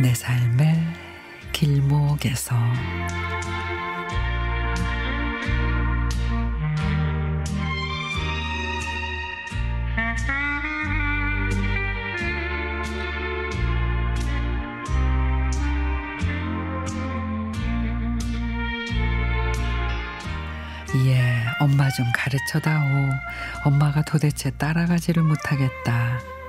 내 0.00 0.14
삶의 0.14 0.74
길목에서 1.52 2.56
예, 21.06 21.44
엄마 21.60 21.88
좀 21.90 22.06
가르쳐다오. 22.14 23.10
엄마가 23.64 24.02
도대체 24.02 24.50
따라가지를 24.50 25.22
못하겠다. 25.22 26.39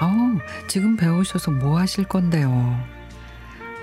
어, 0.00 0.38
지금 0.68 0.96
배우셔서 0.96 1.50
뭐 1.50 1.78
하실 1.78 2.04
건데요? 2.04 2.98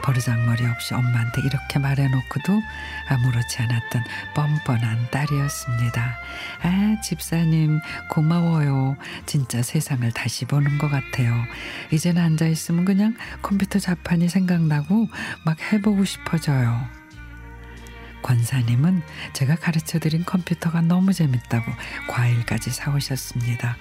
버르장머리 0.05 0.63
없이 0.67 0.93
엄마한테 0.93 1.41
이렇게 1.41 1.79
말해놓고도 1.79 2.61
아무렇지 3.09 3.61
않았던 3.61 4.03
뻔뻔한 4.35 5.07
딸이었습니다. 5.09 6.17
아, 6.61 7.01
집사님, 7.01 7.79
고마워요. 8.11 8.97
진짜 9.25 9.63
세상을 9.63 10.09
다시 10.11 10.45
보는 10.45 10.77
것 10.77 10.89
같아요. 10.89 11.33
이제는 11.91 12.21
앉아있으면 12.21 12.85
그냥 12.85 13.15
컴퓨터 13.41 13.79
자판이 13.79 14.29
생각나고 14.29 15.09
막 15.43 15.57
해보고 15.73 16.05
싶어져요. 16.05 16.87
권사님은 18.21 19.01
제가 19.33 19.55
가르쳐드린 19.55 20.23
컴퓨터가 20.23 20.81
너무 20.81 21.13
재밌다고 21.13 21.71
과일까지 22.07 22.69
사오셨습니다. 22.69 23.75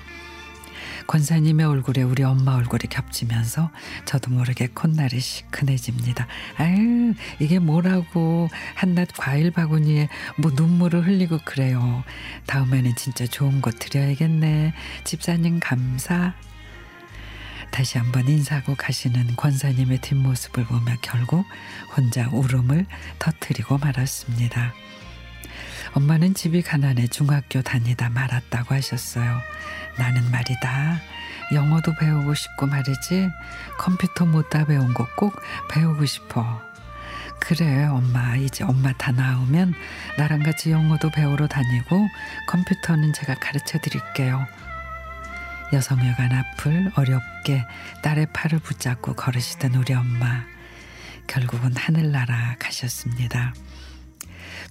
권사님의 1.06 1.66
얼굴에 1.66 2.02
우리 2.02 2.22
엄마 2.22 2.54
얼굴이 2.54 2.80
겹치면서 2.90 3.70
저도 4.04 4.30
모르게 4.30 4.68
콧날이 4.68 5.20
시큰해집니다. 5.20 6.26
아유 6.56 7.14
이게 7.38 7.58
뭐라고 7.58 8.48
한낱 8.74 9.08
과일 9.16 9.50
바구니에 9.50 10.08
뭐 10.36 10.50
눈물을 10.54 11.06
흘리고 11.06 11.38
그래요. 11.44 12.04
다음에는 12.46 12.96
진짜 12.96 13.26
좋은 13.26 13.60
거 13.60 13.70
드려야겠네. 13.70 14.74
집사님 15.04 15.60
감사. 15.60 16.34
다시 17.70 17.98
한번 17.98 18.28
인사하고 18.28 18.76
가시는 18.76 19.34
권사님의 19.36 20.00
뒷모습을 20.00 20.64
보며 20.64 20.94
결국 21.02 21.44
혼자 21.96 22.28
울음을 22.28 22.86
터뜨리고 23.18 23.78
말았습니다. 23.78 24.72
엄마는 25.94 26.34
집이 26.34 26.62
가난해 26.62 27.06
중학교 27.06 27.62
다니다 27.62 28.08
말았다고 28.10 28.74
하셨어요. 28.74 29.40
나는 29.96 30.28
말이다. 30.30 31.00
영어도 31.52 31.94
배우고 31.94 32.34
싶고 32.34 32.66
말이지. 32.66 33.30
컴퓨터 33.78 34.26
못다 34.26 34.64
배운 34.64 34.92
거 34.92 35.06
꼭 35.16 35.40
배우고 35.70 36.04
싶어. 36.04 36.60
그래, 37.38 37.84
엄마. 37.84 38.36
이제 38.36 38.64
엄마 38.64 38.92
다 38.94 39.12
나오면 39.12 39.74
나랑 40.18 40.42
같이 40.42 40.70
영어도 40.72 41.10
배우러 41.10 41.46
다니고 41.46 42.08
컴퓨터는 42.48 43.12
제가 43.12 43.34
가르쳐 43.34 43.78
드릴게요. 43.78 44.44
여성여간 45.72 46.32
앞을 46.32 46.92
어렵게 46.96 47.64
딸의 48.02 48.28
팔을 48.32 48.58
붙잡고 48.60 49.14
걸으시던 49.14 49.74
우리 49.74 49.94
엄마. 49.94 50.42
결국은 51.26 51.76
하늘나라 51.76 52.56
가셨습니다. 52.58 53.54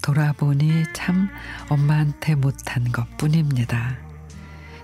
돌아보니 0.02 0.84
참 0.94 1.30
엄마한테 1.70 2.36
못한 2.36 2.92
것 2.92 3.18
뿐입니다. 3.18 3.98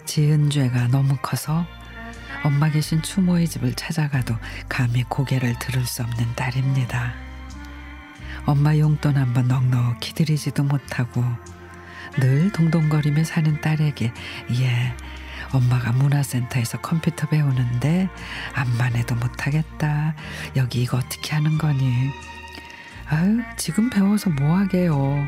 지은 0.06 0.50
죄가 0.50 0.88
너무 0.88 1.18
커서 1.22 1.66
엄마 2.44 2.70
계신 2.70 3.02
추모의 3.02 3.48
집을 3.48 3.74
찾아가도 3.74 4.36
감히 4.68 5.04
고개를 5.04 5.60
들을 5.60 5.86
수 5.86 6.04
없는 6.04 6.36
딸입니다. 6.36 7.14
엄마 8.46 8.78
용돈 8.78 9.18
한번 9.18 9.48
넉넉히 9.48 10.14
드리지도 10.14 10.64
못하고 10.64 11.24
늘 12.18 12.52
동동거리며 12.52 13.24
사는 13.24 13.60
딸에게 13.62 14.14
예 14.60 14.96
엄마가 15.52 15.92
문화센터에서 15.92 16.80
컴퓨터 16.80 17.28
배우는데 17.28 18.10
암만 18.54 18.96
해도 18.96 19.16
못하겠다 19.16 20.16
여기 20.56 20.84
이거 20.84 20.98
어떻게 20.98 21.34
하는 21.34 21.58
거니 21.58 22.12
아유, 23.10 23.42
지금 23.58 23.90
배워서 23.90 24.30
뭐 24.30 24.56
하게요. 24.56 25.28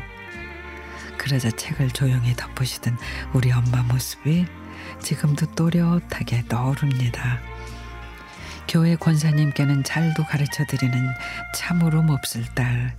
그러자 1.18 1.50
책을 1.50 1.90
조용히 1.90 2.34
덮으시던 2.36 2.96
우리 3.32 3.50
엄마 3.50 3.82
모습이 3.82 4.46
지금도 5.00 5.54
또렷하게 5.54 6.44
떠오릅니다. 6.48 7.40
교회 8.68 8.94
권사님께는 8.94 9.82
잘도 9.82 10.24
가르쳐 10.24 10.64
드리는 10.64 10.96
참으로 11.56 12.02
몹쓸 12.02 12.44
딸. 12.54 12.94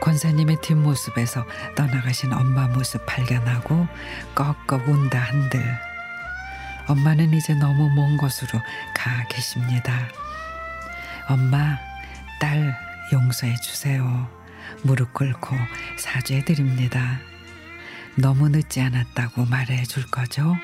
권사님의 0.00 0.60
뒷모습에서 0.60 1.44
떠나가신 1.76 2.32
엄마 2.32 2.66
모습 2.66 3.04
발견하고 3.06 3.86
꺽꺽 4.34 4.88
운다 4.88 5.18
한들 5.18 5.60
엄마는 6.88 7.32
이제 7.34 7.54
너무 7.54 7.88
먼 7.94 8.16
곳으로 8.16 8.60
가 8.94 9.26
계십니다. 9.28 10.08
엄마, 11.28 11.78
딸, 12.40 12.87
용서해 13.12 13.56
주세요. 13.56 14.28
무릎 14.82 15.12
꿇고 15.14 15.56
사죄해 15.96 16.44
드립니다. 16.44 17.20
너무 18.16 18.48
늦지 18.48 18.80
않았다고 18.80 19.46
말해 19.46 19.84
줄 19.84 20.04
거죠? 20.06 20.56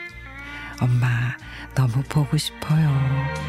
엄마, 0.80 1.36
너무 1.74 2.02
보고 2.08 2.36
싶어요. 2.36 3.43